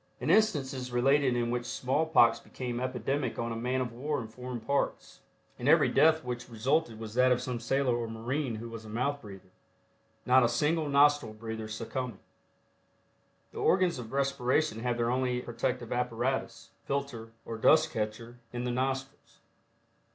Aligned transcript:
An 0.19 0.31
instance 0.31 0.73
is 0.73 0.91
related 0.91 1.35
in 1.35 1.51
which 1.51 1.67
small 1.67 2.07
pox 2.07 2.39
became 2.39 2.79
epidemic 2.79 3.37
on 3.37 3.51
a 3.51 3.55
man 3.55 3.81
of 3.81 3.93
war 3.93 4.19
in 4.19 4.27
foreign 4.29 4.59
parts, 4.59 5.19
and 5.59 5.69
every 5.69 5.89
death 5.89 6.23
which 6.23 6.49
resulted 6.49 6.97
was 6.99 7.13
that 7.13 7.31
of 7.31 7.39
some 7.39 7.59
sailor 7.59 7.95
or 7.95 8.07
marine 8.07 8.55
who 8.55 8.67
was 8.67 8.83
a 8.83 8.89
mouth 8.89 9.21
breather, 9.21 9.51
not 10.25 10.41
a 10.41 10.49
single 10.49 10.89
nostril 10.89 11.33
breather 11.33 11.67
succumbing. 11.67 12.17
The 13.51 13.59
organs 13.59 13.99
of 13.99 14.11
respiration 14.11 14.79
have 14.79 14.97
their 14.97 15.11
only 15.11 15.39
protective 15.41 15.93
apparatus, 15.93 16.71
filter, 16.85 17.33
or 17.45 17.59
dust 17.59 17.91
catcher, 17.91 18.39
in 18.51 18.63
the 18.63 18.71
nostrils. 18.71 19.37